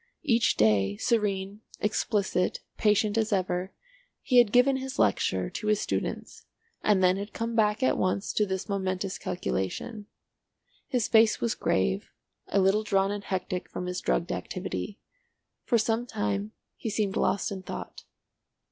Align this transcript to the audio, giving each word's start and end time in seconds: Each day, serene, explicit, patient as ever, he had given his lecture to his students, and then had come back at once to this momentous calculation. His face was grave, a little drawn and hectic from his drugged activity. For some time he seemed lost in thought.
Each 0.23 0.57
day, 0.57 0.97
serene, 0.97 1.61
explicit, 1.79 2.61
patient 2.75 3.19
as 3.19 3.31
ever, 3.31 3.71
he 4.23 4.39
had 4.39 4.51
given 4.51 4.77
his 4.77 4.97
lecture 4.97 5.47
to 5.51 5.67
his 5.67 5.79
students, 5.79 6.47
and 6.81 7.03
then 7.03 7.17
had 7.17 7.33
come 7.33 7.55
back 7.55 7.83
at 7.83 7.99
once 7.99 8.33
to 8.33 8.47
this 8.47 8.67
momentous 8.67 9.19
calculation. 9.19 10.07
His 10.87 11.07
face 11.07 11.39
was 11.39 11.53
grave, 11.53 12.09
a 12.47 12.59
little 12.59 12.81
drawn 12.81 13.11
and 13.11 13.23
hectic 13.23 13.69
from 13.69 13.85
his 13.85 14.01
drugged 14.01 14.31
activity. 14.31 14.97
For 15.65 15.77
some 15.77 16.07
time 16.07 16.53
he 16.75 16.89
seemed 16.89 17.15
lost 17.15 17.51
in 17.51 17.61
thought. 17.61 18.03